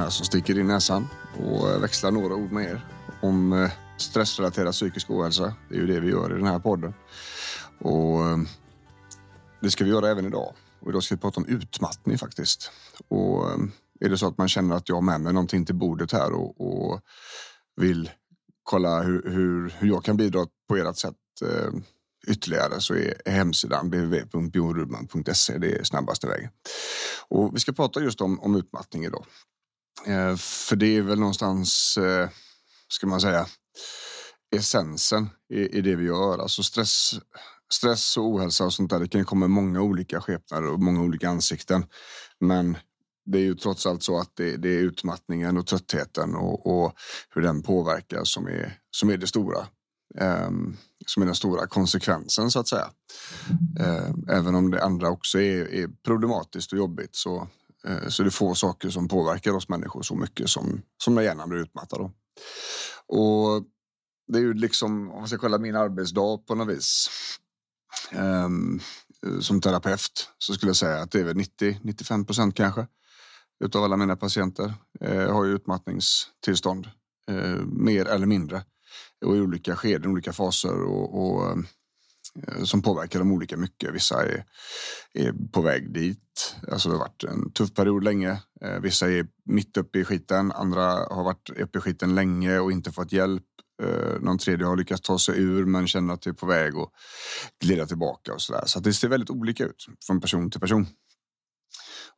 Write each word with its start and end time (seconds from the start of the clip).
Här 0.00 0.10
som 0.10 0.26
sticker 0.26 0.58
in 0.58 0.66
näsan 0.66 1.08
och 1.38 1.70
eh, 1.70 1.80
växlar 1.80 2.10
några 2.10 2.34
ord 2.34 2.52
med 2.52 2.64
er 2.64 2.86
om 3.22 3.52
eh, 3.52 3.70
stressrelaterad 3.96 4.72
psykisk 4.72 5.10
ohälsa. 5.10 5.54
Det 5.68 5.74
är 5.74 5.78
ju 5.78 5.86
det 5.86 6.00
vi 6.00 6.10
gör 6.10 6.30
i 6.32 6.34
den 6.34 6.46
här 6.46 6.58
podden. 6.58 6.94
Och 7.78 8.26
eh, 8.26 8.38
det 9.60 9.70
ska 9.70 9.84
vi 9.84 9.90
göra 9.90 10.10
även 10.10 10.26
idag. 10.26 10.54
Och 10.80 10.88
idag 10.90 11.02
ska 11.02 11.14
vi 11.14 11.20
prata 11.20 11.40
om 11.40 11.46
utmattning 11.46 12.18
faktiskt. 12.18 12.70
Och 13.08 13.50
är 14.00 14.08
det 14.08 14.18
så 14.18 14.26
att 14.26 14.38
man 14.38 14.48
känner 14.48 14.76
att 14.76 14.88
jag 14.88 14.96
har 14.96 15.02
med 15.02 15.20
mig 15.20 15.32
någonting 15.32 15.66
till 15.66 15.74
bordet 15.74 16.12
här 16.12 16.32
och, 16.32 16.60
och 16.60 17.00
vill 17.76 18.10
kolla 18.62 19.02
hur, 19.02 19.30
hur, 19.30 19.74
hur, 19.78 19.88
jag 19.88 20.04
kan 20.04 20.16
bidra 20.16 20.46
på 20.68 20.76
ert 20.76 20.96
sätt 20.96 21.14
ytterligare 22.26 22.80
så 22.80 22.94
är 22.94 23.30
hemsidan 23.30 23.86
www.bjornrudman.se 23.86 25.58
det 25.58 25.72
är 25.72 25.84
snabbaste 25.84 26.26
vägen. 26.26 26.50
Och 27.28 27.56
vi 27.56 27.60
ska 27.60 27.72
prata 27.72 28.00
just 28.00 28.20
om, 28.20 28.40
om 28.40 28.56
utmattning 28.56 29.04
idag. 29.04 29.26
Eh, 30.06 30.36
för 30.36 30.76
det 30.76 30.96
är 30.96 31.02
väl 31.02 31.18
någonstans, 31.18 31.96
eh, 31.96 32.28
ska 32.88 33.06
man 33.06 33.20
säga, 33.20 33.46
essensen 34.56 35.30
i, 35.52 35.78
i 35.78 35.80
det 35.80 35.96
vi 35.96 36.04
gör. 36.04 36.38
Alltså 36.38 36.62
stress, 36.62 37.10
stress 37.72 38.16
och 38.16 38.24
ohälsa 38.24 38.64
och 38.64 38.72
sånt 38.72 38.90
där, 38.90 39.00
det 39.00 39.08
kan 39.08 39.24
komma 39.24 39.46
i 39.46 39.48
många 39.48 39.80
olika 39.80 40.20
skepnader 40.20 40.70
och 40.70 40.80
många 40.80 41.00
olika 41.00 41.28
ansikten. 41.28 41.84
Men 42.40 42.76
det 43.24 43.38
är 43.38 43.42
ju 43.42 43.54
trots 43.54 43.86
allt 43.86 44.02
så 44.02 44.18
att 44.18 44.36
det, 44.36 44.56
det 44.56 44.68
är 44.68 44.78
utmattningen 44.78 45.56
och 45.56 45.66
tröttheten 45.66 46.34
och, 46.34 46.66
och, 46.66 46.94
hur 47.34 47.42
den 47.42 47.62
påverkar 47.62 48.24
som 48.24 48.46
är, 48.46 48.78
som 48.90 49.10
är 49.10 49.16
det 49.16 49.26
stora. 49.26 49.66
Um, 50.20 50.76
som 51.06 51.22
är 51.22 51.26
den 51.26 51.34
stora 51.34 51.66
konsekvensen 51.66 52.50
så 52.50 52.60
att 52.60 52.68
säga. 52.68 52.90
Uh, 53.80 54.10
även 54.28 54.54
om 54.54 54.70
det 54.70 54.84
andra 54.84 55.10
också 55.10 55.40
är, 55.40 55.74
är 55.74 55.88
problematiskt 56.04 56.72
och 56.72 56.78
jobbigt 56.78 57.16
så, 57.16 57.48
Eh, 57.86 58.08
så 58.08 58.22
det 58.22 58.28
är 58.28 58.30
få 58.30 58.54
saker 58.54 58.90
som 58.90 59.08
påverkar 59.08 59.52
oss 59.52 59.68
människor 59.68 60.02
så 60.02 60.14
mycket 60.14 60.50
som, 60.50 60.82
som 61.04 61.14
när 61.14 61.22
hjärnan 61.22 61.48
blir 61.48 61.60
utmattad. 61.60 61.98
Då. 61.98 62.12
Och 63.06 63.64
det 64.32 64.38
är 64.38 64.42
ju 64.42 64.54
liksom, 64.54 65.10
om 65.10 65.18
man 65.18 65.28
ska 65.28 65.38
kolla 65.38 65.58
min 65.58 65.76
arbetsdag 65.76 66.38
på 66.46 66.54
något 66.54 66.68
vis. 66.68 67.10
Um, 68.14 68.80
som 69.40 69.60
terapeut 69.60 70.30
så 70.38 70.54
skulle 70.54 70.70
jag 70.70 70.76
säga 70.76 71.02
att 71.02 71.10
det 71.10 71.20
är 71.20 71.24
väl 71.24 71.36
90-95 71.36 72.24
procent 72.24 72.54
kanske 72.54 72.86
utav 73.64 73.84
alla 73.84 73.96
mina 73.96 74.16
patienter 74.16 74.74
eh, 75.00 75.32
har 75.32 75.44
ju 75.44 75.54
utmattningstillstånd 75.54 76.90
eh, 77.28 77.60
mer 77.66 78.08
eller 78.08 78.26
mindre 78.26 78.64
och 79.24 79.36
i 79.36 79.40
olika 79.40 79.76
skeden, 79.76 80.10
olika 80.10 80.32
faser 80.32 80.82
och, 80.82 81.22
och 81.22 81.50
ehm, 81.50 81.66
Eh, 82.36 82.64
som 82.64 82.82
påverkar 82.82 83.18
dem 83.18 83.32
olika 83.32 83.56
mycket. 83.56 83.94
Vissa 83.94 84.22
är, 84.22 84.44
är 85.14 85.50
på 85.52 85.60
väg 85.60 85.92
dit. 85.92 86.56
Alltså 86.72 86.88
det 86.88 86.94
har 86.94 87.00
varit 87.00 87.24
en 87.24 87.52
tuff 87.52 87.74
period 87.74 88.04
länge. 88.04 88.30
Eh, 88.60 88.80
vissa 88.82 89.10
är 89.10 89.26
mitt 89.44 89.76
uppe 89.76 89.98
i 89.98 90.04
skiten. 90.04 90.52
Andra 90.52 90.84
har 90.84 91.24
varit 91.24 91.50
uppe 91.50 91.78
i 91.78 91.80
skiten 91.80 92.14
länge 92.14 92.58
och 92.58 92.72
inte 92.72 92.92
fått 92.92 93.12
hjälp. 93.12 93.44
Eh, 93.82 94.20
någon 94.20 94.38
tredje 94.38 94.66
har 94.66 94.76
lyckats 94.76 95.00
ta 95.00 95.18
sig 95.18 95.42
ur 95.42 95.64
men 95.66 95.86
känner 95.86 96.14
att 96.14 96.22
det 96.22 96.30
är 96.30 96.34
på 96.34 96.46
väg 96.46 96.76
att 96.76 96.90
glida 97.60 97.86
tillbaka 97.86 98.34
och 98.34 98.40
sådär. 98.42 98.62
Så 98.66 98.80
det 98.80 98.92
ser 98.92 99.08
väldigt 99.08 99.30
olika 99.30 99.64
ut 99.64 99.86
från 100.06 100.20
person 100.20 100.50
till 100.50 100.60
person. 100.60 100.86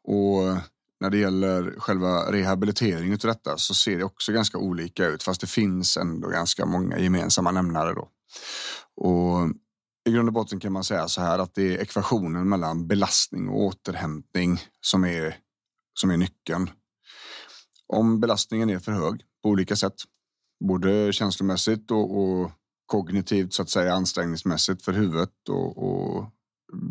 Och 0.04 0.42
när 1.00 1.10
det 1.10 1.18
gäller 1.18 1.74
själva 1.78 2.32
rehabiliteringen 2.32 3.12
av 3.12 3.18
detta 3.18 3.58
så 3.58 3.74
ser 3.74 3.98
det 3.98 4.04
också 4.04 4.32
ganska 4.32 4.58
olika 4.58 5.06
ut 5.06 5.22
fast 5.22 5.40
det 5.40 5.46
finns 5.46 5.96
ändå 5.96 6.28
ganska 6.28 6.66
många 6.66 6.98
gemensamma 6.98 7.50
nämnare 7.50 7.94
då. 7.94 8.08
Och 8.96 9.48
i 10.04 10.10
grund 10.10 10.28
och 10.28 10.32
botten 10.32 10.60
kan 10.60 10.72
man 10.72 10.84
säga 10.84 11.08
så 11.08 11.20
här 11.20 11.38
att 11.38 11.54
det 11.54 11.62
är 11.62 11.80
ekvationen 11.80 12.48
mellan 12.48 12.86
belastning 12.86 13.48
och 13.48 13.60
återhämtning 13.60 14.60
som 14.80 15.04
är, 15.04 15.36
som 16.00 16.10
är 16.10 16.16
nyckeln. 16.16 16.70
Om 17.86 18.20
belastningen 18.20 18.70
är 18.70 18.78
för 18.78 18.92
hög 18.92 19.20
på 19.42 19.48
olika 19.48 19.76
sätt, 19.76 19.94
både 20.64 21.12
känslomässigt 21.12 21.90
och, 21.90 22.22
och 22.22 22.50
kognitivt 22.86 23.52
så 23.52 23.62
att 23.62 23.70
säga 23.70 23.94
ansträngningsmässigt 23.94 24.84
för 24.84 24.92
huvudet 24.92 25.48
och, 25.48 25.78
och 25.78 26.30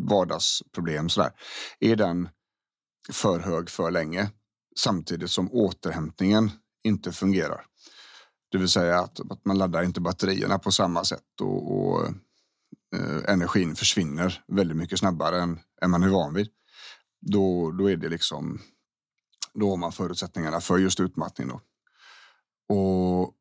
vardagsproblem 0.09 1.09
så 1.09 1.21
där, 1.21 1.31
är 1.79 1.95
den 1.95 2.29
för 3.11 3.39
hög 3.39 3.69
för 3.69 3.91
länge 3.91 4.29
samtidigt 4.79 5.31
som 5.31 5.51
återhämtningen 5.51 6.51
inte 6.83 7.11
fungerar. 7.11 7.65
Det 8.51 8.57
vill 8.57 8.69
säga 8.69 8.99
att, 8.99 9.19
att 9.31 9.45
man 9.45 9.57
laddar 9.57 9.83
inte 9.83 10.01
batterierna 10.01 10.59
på 10.59 10.71
samma 10.71 11.03
sätt 11.03 11.41
och, 11.41 11.77
och 11.77 12.09
Eh, 12.95 13.33
energin 13.33 13.75
försvinner 13.75 14.43
väldigt 14.47 14.77
mycket 14.77 14.99
snabbare 14.99 15.41
än, 15.41 15.59
än 15.81 15.91
man 15.91 16.03
är 16.03 16.09
van 16.09 16.33
vid. 16.33 16.47
Då, 17.21 17.71
då 17.71 17.89
är 17.89 17.97
det 17.97 18.09
liksom 18.09 18.59
då 19.53 19.69
har 19.69 19.77
man 19.77 19.91
förutsättningarna 19.91 20.61
för 20.61 20.77
just 20.77 20.99
utmattning. 20.99 21.47
Då. 21.47 21.61
Och 22.75 23.35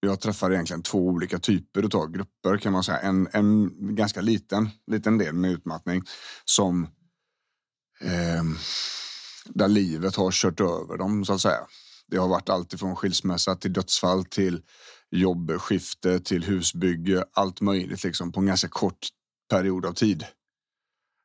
jag 0.00 0.20
träffar 0.20 0.52
egentligen 0.52 0.82
två 0.82 0.98
olika 0.98 1.38
typer 1.38 1.96
av 1.96 2.10
grupper 2.10 2.58
kan 2.58 2.72
man 2.72 2.84
säga. 2.84 2.98
En, 2.98 3.28
en 3.32 3.70
ganska 3.96 4.20
liten, 4.20 4.68
liten 4.86 5.18
del 5.18 5.34
med 5.34 5.50
utmattning 5.50 6.02
som 6.44 6.84
eh, 8.00 8.42
där 9.44 9.68
livet 9.68 10.16
har 10.16 10.30
kört 10.30 10.60
över 10.60 10.98
dem 10.98 11.24
så 11.24 11.32
att 11.32 11.40
säga. 11.40 11.66
Det 12.06 12.16
har 12.16 12.28
varit 12.28 12.48
allt 12.48 12.72
ifrån 12.72 12.96
skilsmässa 12.96 13.56
till 13.56 13.72
dödsfall 13.72 14.24
till 14.24 14.62
jobbskifte 15.10 16.20
till 16.20 16.44
husbygge, 16.44 17.24
allt 17.32 17.60
möjligt 17.60 18.04
liksom 18.04 18.32
på 18.32 18.40
en 18.40 18.46
ganska 18.46 18.68
kort 18.68 19.08
period 19.50 19.86
av 19.86 19.92
tid. 19.92 20.24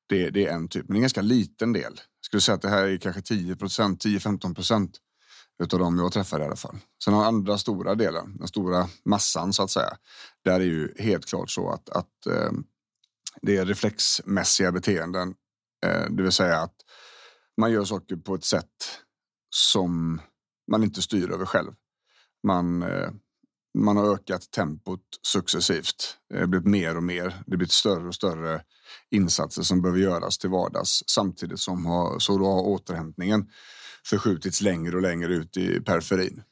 Det, 0.10 0.30
det 0.30 0.48
är 0.48 0.54
en 0.54 0.68
typ, 0.68 0.88
men 0.88 0.96
en 0.96 1.02
ganska 1.02 1.22
liten 1.22 1.74
del. 1.74 1.94
Jag 1.94 2.26
skulle 2.26 2.42
säga 2.42 2.56
att 2.56 2.62
det 2.62 2.70
här 2.70 2.88
är 2.88 2.98
kanske 2.98 3.22
10 3.22 3.56
procent, 3.56 4.06
10-15 4.06 4.56
procent 4.56 4.98
utav 5.64 5.80
dem 5.80 6.00
jag 6.00 6.12
träffar 6.12 6.40
i 6.40 6.46
alla 6.46 6.56
fall. 6.56 6.78
Sen 7.04 7.14
den 7.14 7.24
andra 7.24 7.58
stora 7.58 7.96
delen, 7.96 8.38
den 8.38 8.48
stora 8.48 8.90
massan 9.06 9.54
så 9.54 9.64
att 9.64 9.72
säga, 9.72 9.98
där 10.44 10.60
är 10.60 10.66
ju 10.66 10.94
helt 10.98 11.26
klart 11.26 11.50
så 11.50 11.70
att, 11.70 11.90
att 11.90 12.26
eh, 12.26 12.52
det 13.42 13.58
är 13.58 13.66
reflexmässiga 13.66 14.72
beteenden 14.72 15.34
Eh, 15.86 16.06
det 16.10 16.24
vill 16.24 16.32
säga 16.32 16.58
att 16.58 16.76
man 17.58 17.72
gör 17.72 17.86
saker 17.86 18.16
på 18.16 18.36
ett 18.36 18.46
sätt 18.46 19.00
som 19.50 20.22
man 20.72 20.84
inte 20.84 21.02
styr 21.02 21.32
över 21.32 21.46
själv. 21.46 21.72
Man, 22.44 22.84
eh, 22.84 23.10
man 23.74 23.98
har 23.98 24.14
ökat 24.14 24.52
tempot 24.52 25.02
successivt. 25.22 26.18
Det 26.30 26.40
har 26.40 26.48
blivit 26.48 26.68
mer 26.68 26.98
och 26.98 27.04
mer. 27.04 27.24
Det 27.24 27.52
har 27.52 27.58
blivit 27.58 27.72
större 27.72 28.08
och 28.08 28.16
större 28.16 28.62
insatser 29.10 29.62
som 29.62 29.82
behöver 29.82 30.00
göras 30.00 30.38
till 30.38 30.50
vardags 30.50 31.04
samtidigt 31.08 31.60
som 31.60 31.86
har, 31.86 32.20
så 32.20 32.38
då 32.38 32.46
har 32.46 32.62
återhämtningen 32.62 33.50
förskjutits 34.06 34.62
längre 34.62 34.96
och 34.96 35.02
längre 35.02 35.34
ut 35.34 35.58
i 35.58 35.80
periferin. 35.80 36.44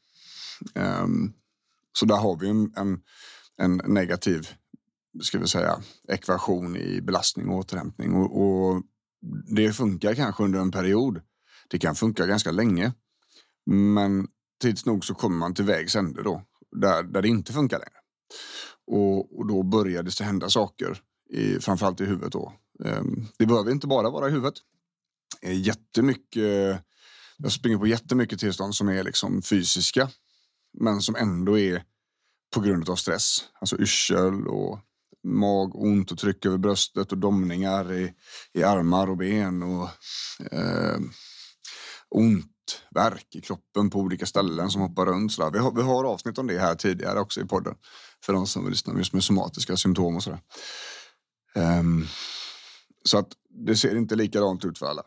Um, 0.74 1.32
så 1.92 2.06
där 2.06 2.16
har 2.16 2.36
vi 2.36 2.48
en, 2.48 2.72
en, 2.76 3.00
en 3.56 3.80
negativ 3.94 4.48
ska 5.20 5.38
vi 5.38 5.48
säga, 5.48 5.80
ekvation 6.08 6.76
i 6.76 7.00
belastning 7.00 7.48
och 7.48 7.58
återhämtning. 7.58 8.14
Och, 8.14 8.42
och 8.42 8.82
det 9.56 9.72
funkar 9.72 10.14
kanske 10.14 10.42
under 10.42 10.60
en 10.60 10.70
period. 10.70 11.20
Det 11.68 11.78
kan 11.78 11.94
funka 11.94 12.26
ganska 12.26 12.50
länge. 12.50 12.92
Men 13.66 14.28
tids 14.62 14.86
nog 14.86 15.04
så 15.04 15.14
kommer 15.14 15.36
man 15.36 15.54
till 15.54 15.64
vägs 15.64 15.96
ände 15.96 16.22
då, 16.22 16.42
där, 16.76 17.02
där 17.02 17.22
det 17.22 17.28
inte 17.28 17.52
funkar 17.52 17.78
längre. 17.78 18.00
Och, 18.86 19.38
och 19.38 19.46
då 19.46 19.62
började 19.62 20.10
det 20.18 20.24
hända 20.24 20.50
saker, 20.50 20.98
i, 21.30 21.60
framförallt 21.60 22.00
i 22.00 22.04
huvudet 22.04 22.32
då. 22.32 22.52
Ehm, 22.84 23.26
det 23.38 23.46
behöver 23.46 23.70
inte 23.70 23.86
bara 23.86 24.10
vara 24.10 24.28
i 24.28 24.30
huvudet. 24.30 24.54
Jättemycket, 25.42 26.82
jag 27.36 27.52
springer 27.52 27.78
på 27.78 27.86
jättemycket 27.86 28.40
tillstånd 28.40 28.74
som 28.74 28.88
är 28.88 29.04
liksom 29.04 29.42
fysiska, 29.42 30.10
men 30.78 31.00
som 31.00 31.16
ändå 31.16 31.58
är 31.58 31.84
på 32.54 32.60
grund 32.60 32.90
av 32.90 32.96
stress. 32.96 33.44
Alltså 33.60 33.78
yrsel 33.78 34.46
och 34.46 34.78
magont 35.24 36.12
och 36.12 36.18
tryck 36.18 36.46
över 36.46 36.58
bröstet 36.58 37.12
och 37.12 37.18
domningar 37.18 37.92
i, 37.92 38.12
i 38.52 38.62
armar 38.62 39.10
och 39.10 39.16
ben 39.16 39.62
och 39.62 39.88
eh, 40.52 40.98
ont, 42.10 42.82
värk 42.90 43.26
i 43.34 43.40
kroppen 43.40 43.90
på 43.90 43.98
olika 43.98 44.26
ställen 44.26 44.70
som 44.70 44.82
hoppar 44.82 45.06
runt. 45.06 45.32
Sådär. 45.32 45.50
Vi, 45.50 45.58
har, 45.58 45.72
vi 45.72 45.82
har 45.82 46.04
avsnitt 46.04 46.38
om 46.38 46.46
det 46.46 46.58
här 46.58 46.74
tidigare 46.74 47.20
också 47.20 47.40
i 47.40 47.44
podden 47.44 47.74
för 48.24 48.32
de 48.32 48.46
som 48.46 48.64
vill 48.64 48.70
lyssna 48.70 48.98
just 48.98 49.12
med 49.12 49.24
somatiska 49.24 49.76
symptom 49.76 50.16
och 50.16 50.22
sådär. 50.22 50.40
Um, 51.54 52.06
så 53.04 53.18
att 53.18 53.28
det 53.66 53.76
ser 53.76 53.96
inte 53.96 54.16
likadant 54.16 54.64
ut 54.64 54.78
för 54.78 54.86
alla. 54.86 55.02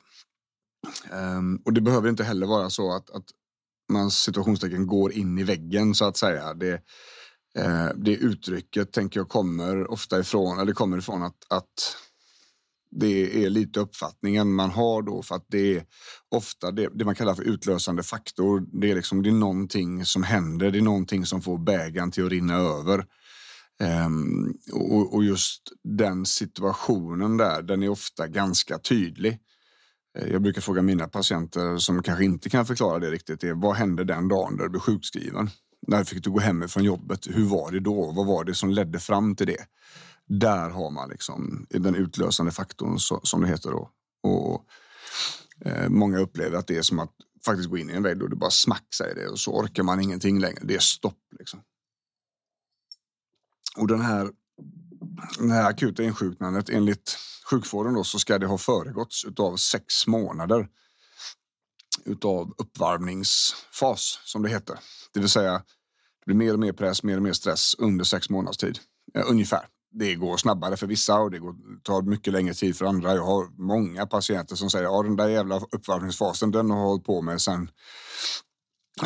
Um, 1.11 1.61
och 1.65 1.73
det 1.73 1.81
behöver 1.81 2.09
inte 2.09 2.23
heller 2.23 2.47
vara 2.47 2.69
så 2.69 2.95
att, 2.95 3.09
att 3.09 3.25
man 3.91 4.11
situationstecken 4.11 4.87
går 4.87 5.11
in 5.11 5.37
i 5.37 5.43
väggen 5.43 5.95
så 5.95 6.05
att 6.05 6.17
säga. 6.17 6.53
Det, 6.53 6.73
eh, 7.57 7.89
det 7.95 8.15
uttrycket 8.15 8.91
tänker 8.91 9.19
jag 9.19 9.29
kommer 9.29 9.91
ofta 9.91 10.19
ifrån, 10.19 10.59
eller 10.59 10.73
kommer 10.73 10.97
ifrån 10.97 11.23
att, 11.23 11.45
att 11.49 11.97
det 12.95 13.45
är 13.45 13.49
lite 13.49 13.79
uppfattningen 13.79 14.53
man 14.53 14.69
har 14.69 15.01
då 15.01 15.23
för 15.23 15.35
att 15.35 15.45
det 15.47 15.77
är 15.77 15.83
ofta 16.31 16.71
det, 16.71 16.89
det, 16.93 17.05
man 17.05 17.15
kallar 17.15 17.35
för 17.35 17.43
utlösande 17.43 18.03
faktor. 18.03 18.79
Det 18.81 18.91
är 18.91 18.95
liksom 18.95 19.23
det 19.23 19.29
är 19.29 19.33
någonting 19.33 20.05
som 20.05 20.23
händer. 20.23 20.71
Det 20.71 20.77
är 20.77 20.81
någonting 20.81 21.25
som 21.25 21.41
får 21.41 21.57
bägaren 21.57 22.11
till 22.11 22.25
att 22.25 22.31
rinna 22.31 22.55
över. 22.55 23.05
Um, 24.05 24.53
och, 24.73 25.13
och, 25.13 25.23
just 25.23 25.61
den 25.83 26.25
situationen 26.25 27.37
där, 27.37 27.61
den 27.61 27.83
är 27.83 27.89
ofta 27.89 28.27
ganska 28.27 28.77
tydlig. 28.77 29.39
Eh, 30.19 30.27
jag 30.27 30.41
brukar 30.41 30.61
fråga 30.61 30.81
mina 30.81 31.07
patienter 31.07 31.77
som 31.77 32.03
kanske 32.03 32.25
inte 32.25 32.49
kan 32.49 32.65
förklara 32.65 32.99
det 32.99 33.11
riktigt. 33.11 33.43
Är, 33.43 33.53
vad 33.53 33.75
hände 33.75 34.03
den 34.03 34.27
dagen 34.27 34.57
där 34.57 34.63
du 34.63 34.69
blev 34.69 34.79
sjukskriven? 34.79 35.49
När 35.87 36.03
fick 36.03 36.23
du 36.23 36.31
gå 36.31 36.39
hem 36.39 36.67
från 36.67 36.83
jobbet? 36.83 37.27
Hur 37.29 37.45
var 37.45 37.71
det 37.71 37.79
då? 37.79 38.11
Vad 38.11 38.25
var 38.27 38.43
det 38.43 38.53
som 38.53 38.69
ledde 38.69 38.99
fram 38.99 39.35
till 39.35 39.47
det? 39.47 39.65
Där 40.27 40.69
har 40.69 40.91
man 40.91 41.09
liksom 41.09 41.67
den 41.69 41.95
utlösande 41.95 42.51
faktorn 42.51 42.99
som 43.23 43.41
det 43.41 43.47
heter 43.47 43.71
då. 43.71 43.89
Och, 44.23 44.65
eh, 45.65 45.89
många 45.89 46.19
upplever 46.19 46.57
att 46.57 46.67
det 46.67 46.77
är 46.77 46.81
som 46.81 46.99
att 46.99 47.13
faktiskt 47.45 47.69
gå 47.69 47.77
in 47.77 47.89
i 47.89 47.93
en 47.93 48.03
vägg 48.03 48.23
och 48.23 48.29
det 48.29 48.35
bara 48.35 48.51
smack 48.51 48.93
säger 48.97 49.15
det 49.15 49.27
och 49.27 49.39
så 49.39 49.51
orkar 49.51 49.83
man 49.83 49.99
ingenting 50.01 50.39
längre. 50.39 50.59
Det 50.63 50.75
är 50.75 50.79
stopp 50.79 51.19
liksom. 51.39 51.63
Och 53.77 53.87
den 53.87 54.01
här, 54.01 54.31
den 55.37 55.51
här 55.51 55.69
akuta 55.69 56.03
insjuknandet 56.03 56.69
enligt 56.69 57.17
sjukvården 57.49 57.93
då, 57.93 58.03
så 58.03 58.19
ska 58.19 58.39
det 58.39 58.47
ha 58.47 58.57
föregåtts 58.57 59.25
av 59.37 59.57
sex 59.57 60.07
månader 60.07 60.67
utav 62.05 62.53
uppvärmningsfas 62.57 64.19
som 64.25 64.41
det 64.41 64.49
heter. 64.49 64.79
Det 65.13 65.19
vill 65.19 65.29
säga 65.29 65.51
det 65.51 66.25
blir 66.25 66.35
mer 66.35 66.53
och 66.53 66.59
mer 66.59 66.73
press, 66.73 67.03
mer 67.03 67.17
och 67.17 67.23
mer 67.23 67.33
stress 67.33 67.75
under 67.77 68.05
sex 68.05 68.29
månaders 68.29 68.57
tid. 68.57 68.79
Eh, 69.15 69.23
ungefär. 69.27 69.67
Det 69.93 70.15
går 70.15 70.37
snabbare 70.37 70.77
för 70.77 70.87
vissa 70.87 71.19
och 71.19 71.31
det 71.31 71.39
går, 71.39 71.55
tar 71.83 72.01
mycket 72.01 72.33
längre 72.33 72.53
tid 72.53 72.77
för 72.77 72.85
andra. 72.85 73.15
Jag 73.15 73.25
har 73.25 73.47
många 73.57 74.05
patienter 74.05 74.55
som 74.55 74.69
säger 74.69 74.85
att 74.85 74.93
ja, 74.93 75.03
den 75.03 75.15
där 75.15 75.27
jävla 75.27 75.59
uppvärmningsfasen 75.71 76.51
den 76.51 76.69
har 76.69 76.77
jag 76.77 76.85
hållit 76.85 77.05
på 77.05 77.21
med 77.21 77.41
sedan, 77.41 77.69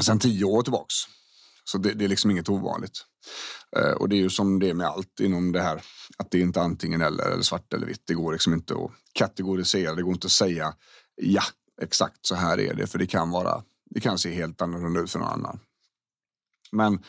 sen 0.02 0.20
tio 0.20 0.46
år 0.46 0.62
tillbaks. 0.62 0.96
Så 1.64 1.78
det, 1.78 1.94
det, 1.94 2.06
är 2.06 2.10
liksom 2.10 2.32
inget 2.32 2.50
ovanligt. 2.50 3.06
Eh, 3.78 3.92
och 3.92 4.10
det 4.10 4.16
är 4.16 4.18
ju 4.18 4.30
som 4.30 4.60
det 4.60 4.70
är 4.70 4.74
med 4.74 4.88
allt 4.88 5.20
inom 5.20 5.52
det 5.52 5.62
här. 5.62 5.82
Att 6.18 6.32
det 6.32 6.38
är 6.38 6.42
inte 6.42 6.62
antingen 6.62 7.02
eller, 7.02 7.26
eller 7.26 7.44
svart 7.44 7.74
eller 7.74 7.88
vitt. 7.88 8.04
Det 8.06 8.14
går 8.14 8.32
liksom 8.32 8.54
inte 8.54 8.74
att 8.74 8.92
kategorisera. 9.14 9.96
Det 9.96 10.04
går 10.04 10.14
inte 10.14 10.26
att 10.26 10.32
säga 10.32 10.74
ja, 11.16 11.44
exakt 11.82 12.26
så 12.26 12.36
här 12.36 12.60
är 12.60 12.74
det. 12.74 12.88
För 12.88 13.00
det 13.00 13.08
kan 13.08 13.30
vara, 13.30 13.64
det 13.90 14.00
kan 14.00 14.18
se 14.18 14.34
helt 14.34 14.62
annorlunda 14.62 15.00
ut 15.00 15.12
för 15.12 15.20
någon 15.20 15.28
annan. 15.28 15.60
Men 16.72 17.04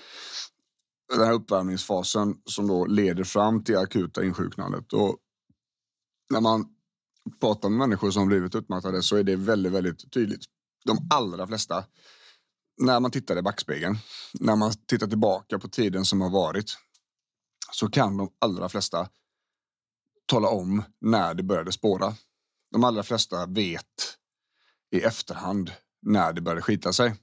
den 1.08 1.26
här 1.26 1.32
uppvärmningsfasen 1.32 2.36
som 2.44 2.66
då 2.66 2.86
leder 2.86 3.24
fram 3.24 3.64
till 3.64 3.76
akuta 3.76 4.24
insjuknandet. 4.24 4.92
Och 4.92 5.16
när 6.30 6.40
man 6.40 6.66
pratar 7.40 7.68
med 7.68 7.78
människor 7.78 8.10
som 8.10 8.28
blivit 8.28 8.54
utmattade 8.54 9.02
så 9.02 9.16
är 9.16 9.22
det 9.22 9.36
väldigt, 9.36 9.72
väldigt 9.72 10.12
tydligt. 10.12 10.44
De 10.84 11.08
allra 11.10 11.46
flesta 11.46 11.84
när 12.80 13.00
man 13.00 13.10
tittar 13.10 13.38
i 13.38 13.42
backspegeln, 13.42 13.98
när 14.40 14.56
man 14.56 14.72
tittar 14.86 15.06
tillbaka 15.06 15.58
på 15.58 15.68
tiden 15.68 16.04
som 16.04 16.20
har 16.20 16.30
varit, 16.30 16.76
så 17.72 17.88
kan 17.88 18.16
de 18.16 18.30
allra 18.38 18.68
flesta 18.68 19.08
tala 20.26 20.48
om 20.48 20.82
när 21.00 21.34
det 21.34 21.42
började 21.42 21.72
spåra. 21.72 22.14
De 22.70 22.84
allra 22.84 23.02
flesta 23.02 23.46
vet 23.46 23.84
i 24.90 25.00
efterhand 25.00 25.72
när 26.02 26.32
det 26.32 26.40
började 26.40 26.62
skita 26.62 26.92
sig. 26.92 27.14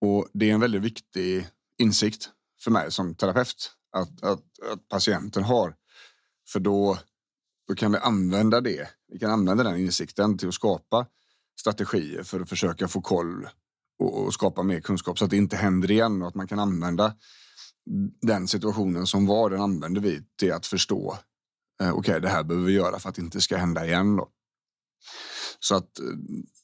Och 0.00 0.28
det 0.32 0.50
är 0.50 0.54
en 0.54 0.60
väldigt 0.60 0.82
viktig 0.82 1.48
insikt 1.78 2.30
för 2.60 2.70
mig 2.70 2.92
som 2.92 3.14
terapeut 3.14 3.72
att, 3.92 4.22
att, 4.22 4.42
att 4.72 4.88
patienten 4.88 5.44
har. 5.44 5.74
För 6.48 6.60
då, 6.60 6.98
då 7.68 7.74
kan 7.74 7.92
vi 7.92 7.98
använda 7.98 8.60
det. 8.60 8.88
Vi 9.12 9.18
kan 9.18 9.30
använda 9.30 9.64
den 9.64 9.76
insikten 9.76 10.38
till 10.38 10.48
att 10.48 10.54
skapa 10.54 11.06
strategier 11.60 12.22
för 12.22 12.40
att 12.40 12.48
försöka 12.48 12.88
få 12.88 13.00
koll 13.00 13.48
och, 13.98 14.24
och 14.24 14.34
skapa 14.34 14.62
mer 14.62 14.80
kunskap 14.80 15.18
så 15.18 15.24
att 15.24 15.30
det 15.30 15.36
inte 15.36 15.56
händer 15.56 15.90
igen 15.90 16.22
och 16.22 16.28
att 16.28 16.34
man 16.34 16.48
kan 16.48 16.58
använda 16.58 17.14
den 18.22 18.48
situationen 18.48 19.06
som 19.06 19.26
var, 19.26 19.50
den 19.50 19.60
använder 19.60 20.00
vi 20.00 20.22
till 20.38 20.52
att 20.52 20.66
förstå. 20.66 21.18
Eh, 21.80 21.90
Okej, 21.90 21.98
okay, 21.98 22.20
det 22.20 22.28
här 22.28 22.44
behöver 22.44 22.66
vi 22.66 22.72
göra 22.72 22.98
för 22.98 23.08
att 23.08 23.14
det 23.14 23.22
inte 23.22 23.40
ska 23.40 23.56
hända 23.56 23.86
igen. 23.86 24.16
Då. 24.16 24.28
Så 25.60 25.74
att 25.74 25.90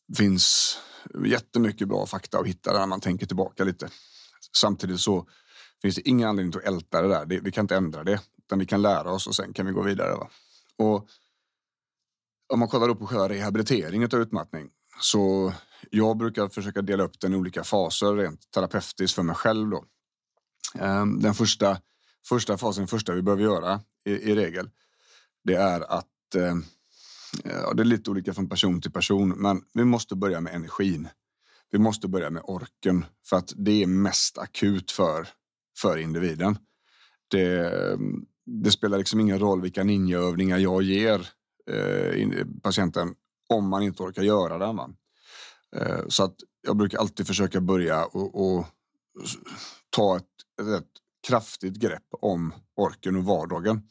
det 0.09 0.17
finns 0.17 0.77
jättemycket 1.25 1.89
bra 1.89 2.07
fakta 2.07 2.39
att 2.39 2.47
hitta 2.47 2.73
när 2.73 2.87
man 2.87 3.01
tänker 3.01 3.27
tillbaka 3.27 3.65
lite. 3.65 3.89
Samtidigt 4.57 5.01
så 5.01 5.27
finns 5.83 5.97
det 5.97 6.09
ingen 6.09 6.29
anledning 6.29 6.55
att 6.57 6.69
älta 6.69 7.03
det 7.03 7.09
där. 7.09 7.27
Det, 7.27 7.41
vi 7.41 7.53
kan 7.53 7.65
inte 7.65 7.77
ändra 7.77 8.05
det, 8.05 8.21
utan 8.39 8.59
vi 8.59 8.67
kan 8.67 8.83
lära 8.83 9.11
oss 9.11 9.27
och 9.27 9.35
sen 9.35 9.53
kan 9.53 9.67
vi 9.67 9.73
gå 9.73 9.83
vidare. 9.83 10.15
Va? 10.15 10.29
Och 10.77 11.09
om 12.53 12.59
man 12.59 12.69
kollar 12.69 12.89
upp 12.89 12.99
på 12.99 13.07
själva 13.07 13.29
rehabiliteringen 13.29 14.09
av 14.13 14.21
utmattning 14.21 14.71
så 15.01 15.53
jag 15.91 16.17
brukar 16.17 16.49
försöka 16.49 16.83
dela 16.83 17.05
upp 17.05 17.21
den 17.21 17.35
i 17.35 17.37
olika 17.37 17.65
faser 17.65 18.15
rent 18.17 18.51
terapeutiskt 18.51 19.15
för 19.15 19.23
mig 19.23 19.37
själv. 19.37 19.71
Då. 19.71 19.85
Ehm, 20.79 21.21
den 21.21 21.35
första, 21.35 21.81
första 22.29 22.59
fasen, 22.59 22.87
första 22.87 23.13
vi 23.13 23.23
behöver 23.23 23.43
göra 23.43 23.81
i, 24.05 24.11
i 24.11 24.35
regel, 24.35 24.71
det 25.45 25.55
är 25.55 25.81
att 25.81 26.35
ehm, 26.35 26.65
ja, 27.45 27.75
det 27.75 27.83
är 27.83 27.85
lite 27.85 28.11
olika 28.11 28.35
från 28.35 28.49
person 28.49 28.81
till 28.81 28.93
person, 28.93 29.29
men 29.29 29.63
vi 29.73 29.85
måste 29.85 30.17
börja 30.17 30.41
med 30.41 30.55
energin. 30.55 31.09
Vi 31.75 31.79
måste 31.79 32.09
börja 32.09 32.31
med 32.31 32.43
orken 32.45 33.05
för 33.27 33.37
att 33.37 33.53
det 33.57 33.83
är 33.83 33.87
mest 33.87 34.39
akut 34.39 34.91
för, 34.91 35.29
för 35.79 35.97
individen. 35.97 36.59
Det, 37.31 37.73
det 38.47 38.71
spelar 38.71 38.99
liksom 38.99 39.21
ingen 39.21 39.39
roll 39.39 39.61
vilka 39.61 39.85
ninjaövningar 39.85 40.59
jag 40.59 40.83
ger 40.83 41.29
eh, 41.71 42.47
patienten 42.63 43.15
om 43.49 43.69
man 43.69 43.83
inte 43.83 44.03
orkar 44.03 44.23
göra 44.23 44.59
den. 44.59 44.77
Va? 44.77 44.91
Eh, 45.77 46.09
så 46.09 46.25
att 46.25 46.35
jag 46.67 46.77
brukar 46.77 46.99
alltid 46.99 47.27
försöka 47.27 47.61
börja 47.61 48.05
och, 48.05 48.57
och 48.57 48.67
ta 49.91 50.17
ett, 50.17 50.23
ett, 50.61 50.91
kraftigt 51.27 51.75
grepp 51.75 52.09
om 52.21 52.55
orken 52.77 53.17
och 53.17 53.25
vardagen. 53.25 53.83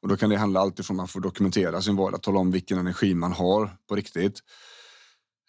Och 0.00 0.08
då 0.08 0.16
kan 0.16 0.30
det 0.30 0.36
handla 0.36 0.60
alltid 0.60 0.86
att 0.90 0.96
man 0.96 1.08
får 1.08 1.20
dokumentera 1.20 1.82
sin 1.82 1.96
vardag, 1.96 2.22
tala 2.22 2.38
om 2.38 2.50
vilken 2.50 2.78
energi 2.78 3.14
man 3.14 3.32
har 3.32 3.76
på 3.88 3.96
riktigt. 3.96 4.42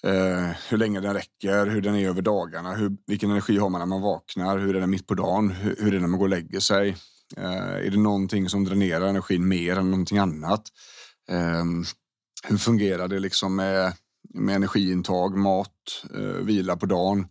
Eh, 0.03 0.55
hur 0.69 0.77
länge 0.77 0.99
den 0.99 1.13
räcker, 1.13 1.65
hur 1.65 1.81
den 1.81 1.95
är 1.95 2.09
över 2.09 2.21
dagarna, 2.21 2.73
hur, 2.75 2.97
vilken 3.07 3.31
energi 3.31 3.57
har 3.57 3.69
man 3.69 3.79
när 3.79 3.85
man 3.85 4.01
vaknar, 4.01 4.57
hur 4.57 4.75
är 4.75 4.79
den 4.79 4.89
mitt 4.89 5.07
på 5.07 5.13
dagen, 5.13 5.49
hur, 5.49 5.75
hur 5.79 5.87
är 5.87 5.91
det 5.91 5.99
när 5.99 6.07
man 6.07 6.19
går 6.19 6.25
och 6.25 6.29
lägger 6.29 6.59
sig. 6.59 6.97
Eh, 7.37 7.85
är 7.85 7.89
det 7.89 7.97
någonting 7.97 8.49
som 8.49 8.63
dränerar 8.63 9.07
energin 9.07 9.47
mer 9.47 9.77
än 9.77 9.91
någonting 9.91 10.17
annat? 10.17 10.63
Eh, 11.29 11.65
hur 12.43 12.57
fungerar 12.57 13.07
det 13.07 13.19
liksom 13.19 13.55
med 13.55 13.93
med 14.33 14.55
energiintag, 14.55 15.37
mat, 15.37 16.05
eh, 16.15 16.45
vila 16.45 16.77
på 16.77 16.85
dagen, 16.85 17.27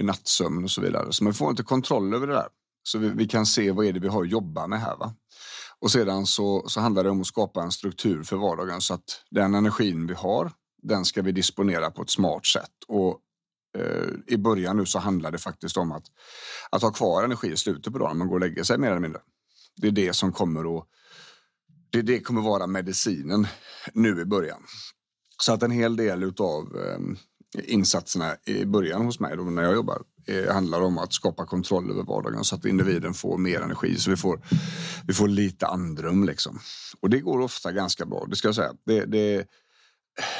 nattsömn 0.00 0.64
och 0.64 0.70
så 0.70 0.80
vidare. 0.80 1.12
Så 1.12 1.24
man 1.24 1.34
får 1.34 1.50
inte 1.50 1.62
kontroll 1.62 2.14
över 2.14 2.26
det 2.26 2.32
där. 2.32 2.48
Så 2.82 2.98
vi, 2.98 3.08
vi, 3.08 3.28
kan 3.28 3.46
se 3.46 3.70
vad 3.70 3.86
är 3.86 3.92
det 3.92 4.00
vi 4.00 4.08
har 4.08 4.22
att 4.22 4.30
jobba 4.30 4.66
med 4.66 4.80
här. 4.80 4.96
Va? 4.96 5.14
Och 5.80 5.90
sedan 5.90 6.26
så, 6.26 6.64
så 6.68 6.80
handlar 6.80 7.04
det 7.04 7.10
om 7.10 7.20
att 7.20 7.26
skapa 7.26 7.62
en 7.62 7.72
struktur 7.72 8.22
för 8.22 8.36
vardagen 8.36 8.80
så 8.80 8.94
att 8.94 9.22
den 9.30 9.54
energin 9.54 10.06
vi 10.06 10.14
har, 10.14 10.52
den 10.86 11.04
ska 11.04 11.22
vi 11.22 11.32
disponera 11.32 11.90
på 11.90 12.02
ett 12.02 12.10
smart 12.10 12.46
sätt. 12.46 12.72
Och 12.88 13.20
eh, 13.78 14.08
i 14.26 14.36
början 14.36 14.76
nu 14.76 14.86
så 14.86 14.98
handlar 14.98 15.30
det 15.30 15.38
faktiskt 15.38 15.76
om 15.76 15.92
att, 15.92 16.04
att 16.70 16.82
ha 16.82 16.92
kvar 16.92 17.24
energi 17.24 17.52
i 17.52 17.56
slutet 17.56 17.92
på 17.92 17.98
dagen 17.98 18.08
när 18.08 18.18
man 18.18 18.28
går 18.28 18.34
och 18.34 18.40
lägger 18.40 18.62
sig 18.62 18.78
mer 18.78 18.90
eller 18.90 19.00
mindre. 19.00 19.20
Det 19.76 19.86
är 19.86 19.92
det 19.92 20.12
som 20.12 20.32
kommer 20.32 20.78
att 20.78 20.86
det, 21.90 22.02
det 22.02 22.20
kommer 22.20 22.40
vara 22.40 22.66
medicinen 22.66 23.46
nu 23.92 24.20
i 24.20 24.24
början. 24.24 24.62
Så 25.42 25.52
att 25.52 25.62
en 25.62 25.70
hel 25.70 25.96
del 25.96 26.32
av 26.38 26.76
eh, 26.76 26.98
insatserna 27.64 28.36
i 28.46 28.64
början 28.64 29.04
hos 29.04 29.20
mig 29.20 29.36
då, 29.36 29.42
när 29.42 29.62
jag 29.62 29.74
jobbar 29.74 30.02
eh, 30.26 30.52
handlar 30.52 30.80
om 30.80 30.98
att 30.98 31.12
skapa 31.12 31.46
kontroll 31.46 31.90
över 31.90 32.02
vardagen 32.02 32.44
så 32.44 32.56
att 32.56 32.64
individen 32.64 33.14
får 33.14 33.38
mer 33.38 33.60
energi 33.60 33.96
så 33.96 34.10
vi 34.10 34.16
får, 34.16 34.40
vi 35.06 35.14
får 35.14 35.28
lite 35.28 35.66
andrum. 35.66 36.24
Liksom. 36.24 36.58
Och 37.00 37.10
det 37.10 37.20
går 37.20 37.40
ofta 37.40 37.72
ganska 37.72 38.06
bra, 38.06 38.26
det 38.28 38.36
ska 38.36 38.48
jag 38.48 38.54
säga. 38.54 38.72
Det, 38.84 39.04
det, 39.04 39.46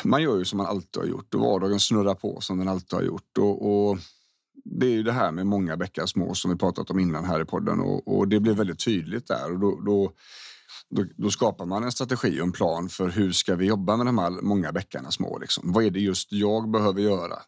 man 0.04 0.22
gör 0.22 0.38
ju 0.38 0.44
som 0.44 0.56
man 0.56 0.66
alltid 0.66 1.02
har 1.02 1.08
gjort 1.08 1.34
och 1.34 1.40
vardagen 1.40 1.80
snurrar 1.80 2.14
på 2.14 2.40
som 2.40 2.58
den 2.58 2.68
alltid 2.68 2.92
har 2.92 3.02
gjort. 3.02 3.38
Och, 3.38 3.88
och 3.88 3.98
det 4.64 4.86
är 4.86 4.90
ju 4.90 5.02
det 5.02 5.12
här 5.12 5.32
med 5.32 5.46
många 5.46 5.76
bäckar 5.76 6.06
små 6.06 6.34
som 6.34 6.50
vi 6.50 6.56
pratat 6.56 6.90
om 6.90 6.98
innan 6.98 7.24
här 7.24 7.40
i 7.40 7.44
podden 7.44 7.80
och, 7.80 8.16
och 8.16 8.28
det 8.28 8.40
blir 8.40 8.54
väldigt 8.54 8.84
tydligt 8.84 9.26
där. 9.26 9.52
Och 9.52 9.58
då, 9.58 9.80
då 9.80 10.12
Då, 10.90 11.04
då, 11.16 11.30
skapar 11.30 11.66
man 11.66 11.84
en 11.84 11.92
strategi 11.92 12.40
och 12.40 12.44
en 12.46 12.52
plan 12.52 12.88
för 12.88 13.08
hur 13.08 13.32
ska 13.32 13.56
vi 13.56 13.66
jobba 13.66 13.96
med 13.96 14.06
de 14.06 14.18
här 14.18 14.30
många 14.30 14.72
bäckarna 14.72 15.10
små. 15.10 15.38
Liksom. 15.38 15.72
Vad 15.72 15.84
är 15.84 15.90
det 15.90 16.00
just 16.00 16.32
jag 16.32 16.70
behöver 16.70 17.00
göra 17.02 17.38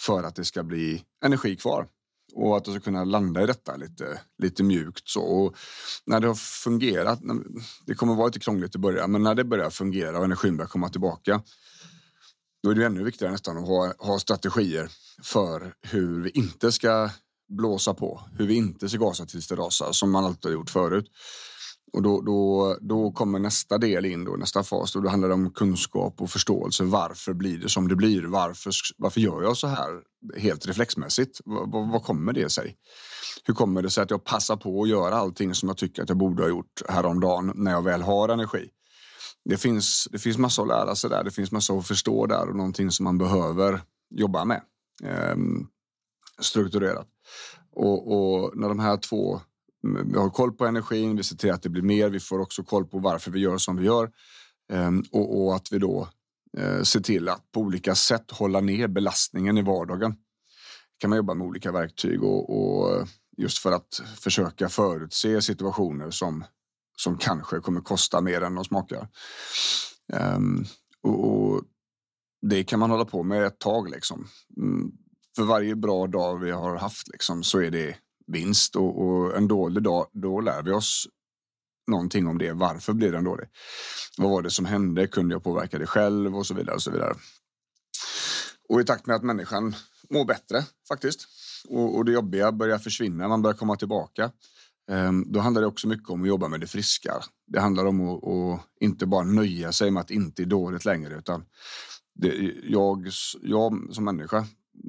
för 0.00 0.22
att 0.22 0.36
det 0.36 0.44
ska 0.44 0.62
bli 0.62 1.02
energi 1.24 1.56
kvar? 1.56 1.86
Och 2.36 2.56
att 2.56 2.64
du 2.64 2.70
ska 2.70 2.80
kunna 2.80 3.04
landa 3.04 3.42
i 3.42 3.46
detta 3.46 3.76
lite, 3.76 4.20
lite 4.42 4.62
mjukt. 4.62 5.08
Så. 5.08 5.22
Och 5.22 5.56
när 6.06 6.20
det 6.20 6.26
har 6.26 6.34
fungerat, 6.34 7.20
det 7.86 7.94
kommer 7.94 8.14
vara 8.14 8.26
lite 8.26 8.38
krångligt 8.38 8.74
i 8.74 8.78
början, 8.78 9.12
men 9.12 9.22
när 9.22 9.34
det 9.34 9.44
börjar 9.44 9.70
fungera 9.70 10.18
och 10.18 10.24
energin 10.24 10.56
börjar 10.56 10.68
komma 10.68 10.88
tillbaka, 10.88 11.42
då 12.62 12.70
är 12.70 12.74
det 12.74 12.86
ännu 12.86 13.04
viktigare 13.04 13.32
nästan 13.32 13.58
att 13.58 13.66
ha, 13.66 13.92
ha 13.98 14.18
strategier 14.18 14.90
för 15.22 15.74
hur 15.82 16.22
vi 16.22 16.30
inte 16.30 16.72
ska 16.72 17.10
blåsa 17.48 17.94
på, 17.94 18.20
hur 18.38 18.46
vi 18.46 18.54
inte 18.54 18.88
ska 18.88 18.98
gasa 18.98 19.26
tills 19.26 19.48
det 19.48 19.56
rasar 19.56 19.92
som 19.92 20.10
man 20.10 20.24
alltid 20.24 20.44
har 20.44 20.52
gjort 20.52 20.70
förut. 20.70 21.10
Och 21.96 22.02
då, 22.02 22.20
då, 22.20 22.76
då 22.80 23.12
kommer 23.12 23.38
nästa 23.38 23.78
del 23.78 24.04
in, 24.04 24.24
då, 24.24 24.32
nästa 24.36 24.62
fas. 24.62 24.92
Då, 24.92 25.00
då 25.00 25.08
handlar 25.08 25.28
det 25.28 25.34
om 25.34 25.50
kunskap 25.50 26.20
och 26.20 26.30
förståelse. 26.30 26.84
Varför 26.84 27.32
blir 27.32 27.58
det 27.58 27.68
som 27.68 27.88
det 27.88 27.96
blir? 27.96 28.22
Varför, 28.22 28.72
varför 28.96 29.20
gör 29.20 29.42
jag 29.42 29.56
så 29.56 29.66
här 29.66 30.00
helt 30.36 30.66
reflexmässigt? 30.66 31.40
Vad, 31.44 31.90
vad 31.92 32.04
kommer 32.04 32.32
det 32.32 32.50
sig? 32.50 32.76
Hur 33.44 33.54
kommer 33.54 33.82
det 33.82 33.90
sig 33.90 34.02
att 34.02 34.10
jag 34.10 34.24
passar 34.24 34.56
på 34.56 34.82
att 34.82 34.88
göra 34.88 35.14
allting 35.14 35.54
som 35.54 35.68
jag 35.68 35.76
tycker 35.76 36.02
att 36.02 36.08
jag 36.08 36.18
borde 36.18 36.42
ha 36.42 36.48
gjort 36.48 36.82
häromdagen 36.88 37.52
när 37.54 37.72
jag 37.72 37.82
väl 37.82 38.02
har 38.02 38.28
energi? 38.28 38.68
Det 39.44 39.56
finns, 39.56 40.08
det 40.12 40.18
finns 40.18 40.38
massor 40.38 40.62
att 40.62 40.68
lära 40.68 40.94
sig 40.94 41.10
där. 41.10 41.24
Det 41.24 41.30
finns 41.30 41.52
massor 41.52 41.78
att 41.78 41.86
förstå 41.86 42.26
där 42.26 42.48
och 42.48 42.56
någonting 42.56 42.90
som 42.90 43.04
man 43.04 43.18
behöver 43.18 43.80
jobba 44.10 44.44
med 44.44 44.60
Ehm, 45.04 45.66
strukturerat. 46.40 47.08
Och, 47.72 48.12
och 48.12 48.56
när 48.56 48.68
de 48.68 48.78
här 48.78 48.96
två 48.96 49.40
vi 50.12 50.18
har 50.18 50.30
koll 50.30 50.52
på 50.52 50.66
energin, 50.66 51.16
vi 51.16 51.22
ser 51.22 51.36
till 51.36 51.52
att 51.52 51.62
det 51.62 51.68
blir 51.68 51.82
mer. 51.82 52.08
Vi 52.10 52.20
får 52.20 52.40
också 52.40 52.62
koll 52.62 52.86
på 52.86 52.98
varför 52.98 53.30
vi 53.30 53.40
gör 53.40 53.58
som 53.58 53.76
vi 53.76 53.84
gör 53.84 54.10
ehm, 54.72 55.02
och, 55.12 55.42
och 55.42 55.56
att 55.56 55.72
vi 55.72 55.78
då 55.78 56.08
eh, 56.58 56.82
ser 56.82 57.00
till 57.00 57.28
att 57.28 57.52
på 57.52 57.60
olika 57.60 57.94
sätt 57.94 58.30
hålla 58.30 58.60
ner 58.60 58.88
belastningen 58.88 59.58
i 59.58 59.62
vardagen. 59.62 60.14
kan 60.98 61.10
man 61.10 61.16
jobba 61.16 61.34
med 61.34 61.46
olika 61.46 61.72
verktyg 61.72 62.22
och, 62.22 62.50
och 62.50 63.08
just 63.36 63.58
för 63.58 63.72
att 63.72 64.02
försöka 64.16 64.68
förutse 64.68 65.42
situationer 65.42 66.10
som 66.10 66.44
som 66.96 67.18
kanske 67.18 67.60
kommer 67.60 67.80
kosta 67.80 68.20
mer 68.20 68.40
än 68.40 68.54
de 68.54 68.64
smakar. 68.64 69.08
Um, 70.36 70.64
och, 71.02 71.24
och, 71.28 71.62
det 72.42 72.64
kan 72.64 72.78
man 72.78 72.90
hålla 72.90 73.04
på 73.04 73.22
med 73.22 73.46
ett 73.46 73.58
tag 73.58 73.90
liksom. 73.90 74.26
Mm, 74.56 74.92
för 75.36 75.42
varje 75.42 75.76
bra 75.76 76.06
dag 76.06 76.38
vi 76.38 76.50
har 76.50 76.76
haft 76.76 77.08
liksom, 77.08 77.42
så 77.42 77.60
är 77.60 77.70
det 77.70 77.96
vinst 78.26 78.76
och, 78.76 79.06
och, 79.06 79.36
en 79.36 79.48
dålig 79.48 79.82
dag, 79.82 80.06
då 80.12 80.40
lär 80.40 80.62
vi 80.62 80.70
oss 80.70 81.08
någonting 81.86 82.26
om 82.26 82.38
det. 82.38 82.52
Varför 82.52 82.92
blir 82.92 83.12
den 83.12 83.24
dålig? 83.24 83.48
Vad 84.18 84.30
var 84.30 84.42
det 84.42 84.50
som 84.50 84.64
hände? 84.64 85.06
Kunde 85.06 85.34
jag 85.34 85.44
påverka 85.44 85.78
det 85.78 85.86
själv 85.86 86.36
och 86.36 86.46
så 86.46 86.54
vidare 86.54 86.74
och 86.74 86.82
så 86.82 86.90
vidare. 86.90 87.14
Och 88.68 88.80
i 88.80 88.84
takt 88.84 89.06
med 89.06 89.16
att 89.16 89.22
människan 89.22 89.74
mår 90.10 90.24
bättre 90.24 90.64
faktiskt 90.88 91.28
och, 91.68 91.96
och 91.96 92.04
det 92.04 92.12
jobbiga 92.12 92.52
börjar 92.52 92.78
försvinna, 92.78 93.28
man 93.28 93.42
börjar 93.42 93.56
komma 93.56 93.76
tillbaka. 93.76 94.30
Ehm, 94.90 95.32
då 95.32 95.40
handlar 95.40 95.62
det 95.62 95.68
också 95.68 95.88
mycket 95.88 96.10
om 96.10 96.22
att 96.22 96.28
jobba 96.28 96.48
med 96.48 96.60
det 96.60 96.66
friska. 96.66 97.14
Det 97.46 97.60
handlar 97.60 97.86
om 97.86 98.08
att, 98.08 98.24
att 98.24 98.66
inte 98.80 99.06
bara 99.06 99.24
nöja 99.24 99.72
sig 99.72 99.90
med 99.90 100.00
att 100.00 100.10
inte 100.10 100.42
är 100.42 100.46
dåligt 100.46 100.84
längre 100.84 101.14
utan 101.14 101.44
det, 102.14 102.52
jag, 102.64 103.08
jag 103.42 103.88
som 103.94 104.04
människa, 104.04 104.46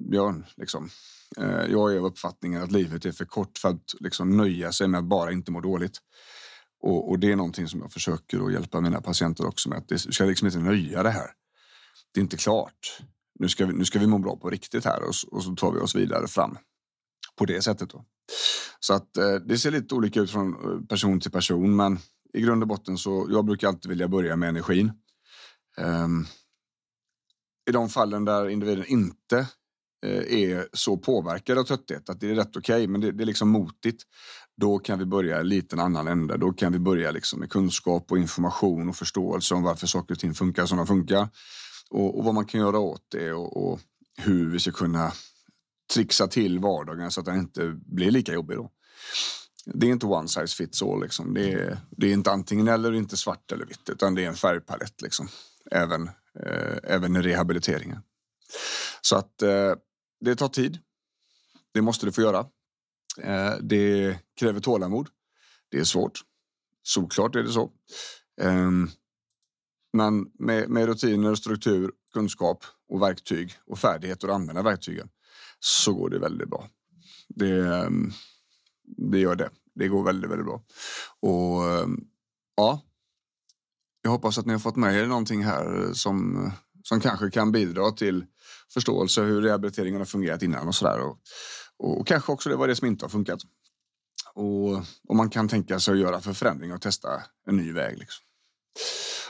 Björn, 0.10 0.46
liksom, 0.58 0.90
eh, 1.38 1.66
jag 1.72 1.94
är 1.94 1.98
av 1.98 2.06
uppfattningen 2.06 2.64
att 2.64 2.72
livet 2.72 3.06
är 3.06 3.12
för 3.12 3.26
kort 3.26 3.58
för 3.58 3.70
att 3.70 3.94
liksom 4.00 4.38
nöja 4.38 4.72
sig 4.72 4.88
med 4.88 4.98
att 4.98 5.06
bara 5.06 5.32
inte 5.32 5.52
må 5.52 5.62
dåligt. 5.62 5.98
Och, 6.80 7.10
och, 7.10 7.20
det 7.20 7.32
är 7.32 7.36
någonting 7.36 7.68
som 7.68 7.80
jag 7.80 7.92
försöker 7.92 8.46
att 8.46 8.54
hjälpa 8.54 8.82
mina 8.82 9.02
patienter 9.02 9.48
också 9.48 9.70
med. 9.70 9.78
Att 9.78 9.88
det 9.88 10.00
ska 10.00 10.24
liksom 10.24 10.48
inte 10.48 10.60
nöja 10.60 11.04
det 11.04 11.10
här. 11.10 11.28
Det 12.14 12.20
är 12.20 12.22
inte 12.22 12.38
klart. 12.38 13.02
Nu 13.40 13.50
ska 13.50 13.66
vi, 13.66 13.74
nu 13.74 13.86
ska 13.86 14.00
vi 14.00 14.08
må 14.08 14.18
bra 14.18 14.36
på 14.36 14.50
riktigt 14.50 14.86
här 14.86 15.04
och, 15.04 15.14
och 15.32 15.44
så 15.44 15.56
tar 15.56 15.72
vi 15.72 15.80
oss 15.80 15.96
vidare 15.96 16.28
fram 16.28 16.58
på 17.36 17.46
det 17.46 17.62
sättet. 17.62 17.90
Då. 17.90 18.06
Så 18.80 18.94
att 18.94 19.18
eh, 19.18 19.36
det 19.36 19.58
ser 19.58 19.72
lite 19.72 19.96
olika 19.96 20.20
ut 20.20 20.32
från 20.32 20.54
eh, 20.54 20.86
person 20.88 21.20
till 21.20 21.32
person, 21.32 21.76
men 21.76 22.00
i 22.34 22.42
grund 22.42 22.64
och 22.64 22.68
botten 22.68 22.98
så 22.98 23.28
jag 23.30 23.46
brukar 23.46 23.68
alltid 23.68 23.90
vilja 23.90 24.08
börja 24.08 24.36
med 24.36 24.50
energin. 24.50 24.92
Um, 25.78 26.28
I 27.70 27.72
de 27.72 27.90
fallen 27.90 28.26
där 28.26 28.50
individen 28.50 28.86
inte 28.86 29.48
Eh, 30.06 30.42
är 30.42 30.68
så 30.74 30.98
påverkade 30.98 31.60
av 31.60 31.64
trötthet 31.64 32.10
att 32.10 32.20
det 32.20 32.32
är 32.32 32.36
rätt 32.36 32.58
okej, 32.58 32.76
okay, 32.76 32.88
men 32.88 33.02
det, 33.02 33.12
det, 33.12 33.24
är 33.24 33.26
liksom 33.26 33.50
motigt. 33.50 34.04
Då 34.58 34.80
kan 34.80 35.00
vi 35.00 35.06
börja 35.06 35.42
i 35.42 35.44
liten 35.44 35.80
annan 35.80 36.08
ände. 36.08 36.38
Då 36.38 36.54
kan 36.54 36.74
vi 36.74 36.80
börja 36.80 37.12
liksom 37.12 37.40
med 37.40 37.50
kunskap 37.50 38.12
och 38.12 38.18
information 38.18 38.90
och 38.90 38.96
förståelse 38.96 39.56
om 39.56 39.64
varför 39.64 39.88
saker 39.88 40.14
och 40.14 40.20
ting 40.20 40.34
funkar 40.34 40.66
som 40.66 40.78
de 40.78 40.88
funkar 40.88 41.30
och, 41.90 42.18
och 42.18 42.26
vad 42.26 42.34
man 42.34 42.46
kan 42.46 42.62
göra 42.62 42.80
åt 42.80 43.02
det 43.12 43.34
och, 43.34 43.72
och, 43.72 43.80
hur 44.20 44.50
vi 44.50 44.60
ska 44.60 44.72
kunna 44.72 45.12
trixa 45.94 46.28
till 46.28 46.60
vardagen 46.60 47.12
så 47.12 47.20
att 47.20 47.26
den 47.26 47.38
inte 47.40 47.80
blir 47.86 48.12
lika 48.12 48.34
jobbig. 48.34 48.58
Då. 48.58 48.72
Det 49.66 49.88
är 49.88 49.92
inte 49.92 50.06
one 50.06 50.28
size 50.28 50.56
fits 50.56 50.84
all. 50.84 51.02
Liksom. 51.02 51.34
Det, 51.34 51.52
är, 51.52 51.78
det 51.90 52.08
är 52.08 52.14
inte 52.14 52.32
antingen 52.32 52.68
eller, 52.68 52.94
inte 52.94 53.18
svart 53.18 53.52
eller 53.52 53.66
vitt, 53.66 53.90
utan 53.90 54.16
det 54.16 54.24
är 54.24 54.28
en 54.28 54.36
färgpalett. 54.36 55.02
Liksom. 55.02 55.28
Även, 55.72 56.10
eh, 56.46 56.78
även 56.84 57.16
i 57.16 57.22
rehabiliteringen. 57.22 58.00
Så 59.02 59.16
att 59.16 59.42
eh, 59.42 59.74
det 60.20 60.36
tar 60.36 60.48
tid. 60.48 60.80
Det 61.74 61.82
måste 61.82 62.06
det 62.06 62.12
få 62.12 62.22
göra. 62.22 62.40
Eh, 63.22 63.58
det 63.62 64.20
kräver 64.40 64.60
tålamod. 64.60 65.10
Det 65.70 65.80
är 65.80 65.84
svårt. 65.84 66.22
Såklart 66.84 67.36
är 67.36 67.44
det 67.44 67.52
så. 67.52 67.72
Ehm, 68.42 68.90
men 69.94 70.32
med, 70.40 70.70
med 70.70 70.86
rutiner, 70.86 71.36
struktur, 71.36 71.92
kunskap 72.14 72.66
och 72.90 73.02
verktyg 73.02 73.54
och 73.66 73.80
färdigheter 73.80 74.28
att 74.28 74.36
använda 74.36 74.62
verktygen 74.62 75.10
så 75.60 75.94
går 75.94 76.10
det 76.10 76.20
väldigt 76.20 76.50
bra. 76.50 76.70
Det, 77.28 77.76
ehm, 77.76 78.12
det 78.84 79.20
gör 79.20 79.36
det. 79.36 79.50
Det 79.76 79.88
går 79.88 80.04
väldigt, 80.04 80.32
väldigt 80.32 80.46
bra. 80.46 80.64
Och 81.20 81.72
ehm, 81.72 82.00
ja, 82.56 82.82
jag 84.02 84.12
hoppas 84.12 84.38
att 84.38 84.46
ni 84.46 84.54
har 84.54 84.60
fått 84.60 84.76
med 84.76 84.96
er 84.96 85.06
någonting 85.06 85.44
här 85.44 85.94
som, 85.94 86.52
som 86.84 87.00
kanske 87.00 87.32
kan 87.32 87.52
bidra 87.52 87.92
till 87.92 88.26
förståelse 88.74 89.22
hur 89.22 89.42
rehabiliteringen 89.42 90.02
har 90.02 90.06
fungerat 90.06 90.44
innan 90.44 90.68
och 90.68 90.76
sådär. 90.76 91.00
Och, 91.00 91.20
och, 91.78 92.08
kanske 92.08 92.32
också 92.32 92.50
det 92.50 92.56
var 92.56 92.68
det 92.68 92.76
som 92.76 92.88
inte 92.88 93.06
har 93.06 93.10
funkat. 93.10 93.40
Och, 94.34 94.78
och 95.08 95.16
man 95.16 95.30
kan 95.30 95.48
tänka 95.48 95.80
sig 95.80 95.94
att 95.94 96.00
göra 96.00 96.22
för 96.22 96.34
förändring 96.34 96.74
och 96.74 96.82
testa 96.82 97.24
en 97.46 97.58
ny 97.58 97.72
väg. 97.72 97.98
Liksom. 97.98 98.26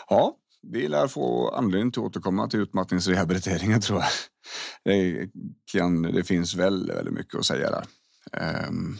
Ja, 0.10 0.38
vi 0.62 0.88
lär 0.88 1.08
få 1.08 1.50
anledning 1.50 1.91
till 1.91 2.01
att 2.01 2.06
återkomma 2.06 2.48
till 2.48 2.60
utmattningsrehabiliteringen 2.60 3.82
tror 3.82 4.00
jag. 4.00 4.10
Det, 4.84 5.29
kan, 5.72 6.01
det 6.01 6.24
finns 6.24 6.56
väldigt, 6.56 6.98
väldigt 6.98 7.13
mycket 7.13 7.36
att 7.36 7.46
säga 7.46 7.72
där. 7.72 7.88
Um, 8.67 8.98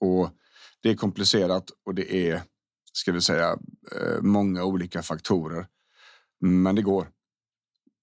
och 0.00 0.30
det 0.82 0.90
är 0.90 0.94
komplicerat 0.96 1.70
och 1.86 1.94
det 1.94 2.30
är, 2.30 2.42
ska 2.92 3.12
vi 3.12 3.20
säga, 3.20 3.58
eh, 3.92 4.20
många 4.20 4.64
olika 4.64 5.02
faktorer. 5.02 5.66
Men 6.40 6.74
det 6.74 6.82
går. 6.82 7.08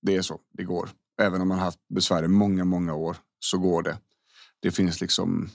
Det 0.01 0.15
är 0.15 0.21
så, 0.21 0.39
det 0.53 0.63
går 0.63 0.89
även 1.21 1.41
om 1.41 1.47
man 1.47 1.59
haft 1.59 1.79
besvär 1.89 2.23
i 2.23 2.27
många, 2.27 2.65
många 2.65 2.93
år 2.93 3.17
så 3.39 3.57
går 3.57 3.83
det. 3.83 3.97
Det 4.61 4.71
finns 4.71 5.01
liksom. 5.01 5.49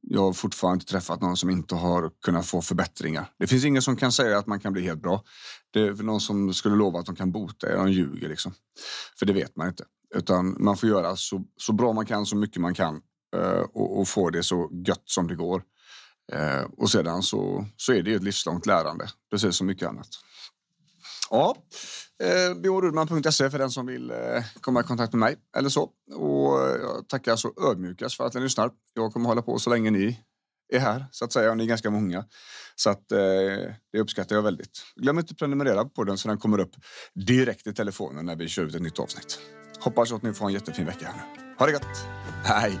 Jag 0.00 0.20
har 0.20 0.32
fortfarande 0.32 0.76
inte 0.76 0.92
träffat 0.92 1.20
någon 1.20 1.36
som 1.36 1.50
inte 1.50 1.74
har 1.74 2.10
kunnat 2.24 2.46
få 2.46 2.62
förbättringar. 2.62 3.30
Det 3.38 3.46
finns 3.46 3.64
ingen 3.64 3.82
som 3.82 3.96
kan 3.96 4.12
säga 4.12 4.38
att 4.38 4.46
man 4.46 4.60
kan 4.60 4.72
bli 4.72 4.82
helt 4.82 5.02
bra. 5.02 5.22
Det 5.70 5.80
är 5.80 5.92
någon 5.92 6.20
som 6.20 6.54
skulle 6.54 6.76
lova 6.76 6.98
att 6.98 7.06
de 7.06 7.16
kan 7.16 7.32
bota 7.32 7.72
er. 7.72 7.76
De 7.76 7.92
ljuger 7.92 8.28
liksom. 8.28 8.52
För 9.18 9.26
det 9.26 9.32
vet 9.32 9.56
man 9.56 9.68
inte. 9.68 9.84
Utan 10.14 10.56
man 10.58 10.76
får 10.76 10.88
göra 10.88 11.16
så, 11.16 11.44
så 11.56 11.72
bra 11.72 11.92
man 11.92 12.06
kan, 12.06 12.26
så 12.26 12.36
mycket 12.36 12.60
man 12.60 12.74
kan 12.74 13.00
eh, 13.36 13.60
och, 13.60 14.00
och 14.00 14.08
få 14.08 14.30
det 14.30 14.42
så 14.42 14.70
gött 14.86 15.02
som 15.04 15.28
det 15.28 15.34
går. 15.34 15.62
Eh, 16.32 16.62
och 16.62 16.90
sedan 16.90 17.22
så, 17.22 17.66
så 17.76 17.92
är 17.92 18.02
det 18.02 18.14
ett 18.14 18.22
livslångt 18.22 18.66
lärande, 18.66 19.08
precis 19.30 19.56
som 19.56 19.66
mycket 19.66 19.88
annat. 19.88 20.08
Ja, 21.30 21.56
eh, 22.22 22.60
bjornrudman.se 22.60 23.50
för 23.50 23.58
den 23.58 23.70
som 23.70 23.86
vill 23.86 24.10
eh, 24.10 24.16
komma 24.60 24.80
i 24.80 24.82
kontakt 24.82 25.12
med 25.12 25.20
mig 25.20 25.36
eller 25.56 25.68
så. 25.68 25.90
Och 26.14 26.60
eh, 26.60 26.76
jag 26.76 27.08
tackar 27.08 27.36
så 27.36 27.52
ödmjukast 27.70 28.16
för 28.16 28.26
att 28.26 28.34
ni 28.34 28.40
lyssnar. 28.40 28.70
Jag 28.94 29.12
kommer 29.12 29.28
hålla 29.28 29.42
på 29.42 29.58
så 29.58 29.70
länge 29.70 29.90
ni 29.90 30.20
är 30.72 30.78
här 30.78 31.06
så 31.10 31.24
att 31.24 31.32
säga. 31.32 31.50
Och 31.50 31.56
ni 31.56 31.64
är 31.64 31.68
ganska 31.68 31.90
många. 31.90 32.24
Så 32.76 32.90
att 32.90 33.12
eh, 33.12 33.18
det 33.92 34.00
uppskattar 34.00 34.36
jag 34.36 34.42
väldigt. 34.42 34.82
Glöm 34.96 35.18
inte 35.18 35.32
att 35.32 35.38
prenumerera 35.38 35.84
på 35.84 36.04
den 36.04 36.18
så 36.18 36.28
den 36.28 36.38
kommer 36.38 36.58
upp 36.58 36.72
direkt 37.14 37.66
i 37.66 37.74
telefonen 37.74 38.26
när 38.26 38.36
vi 38.36 38.48
kör 38.48 38.62
ut 38.62 38.74
ett 38.74 38.82
nytt 38.82 38.98
avsnitt. 38.98 39.38
Hoppas 39.80 40.12
att 40.12 40.22
ni 40.22 40.34
får 40.34 40.46
en 40.46 40.52
jättefin 40.52 40.86
vecka 40.86 41.06
här 41.06 41.14
nu. 41.14 41.54
Ha 41.58 41.66
det 41.66 41.72
gott! 41.72 42.06
Hej! 42.44 42.80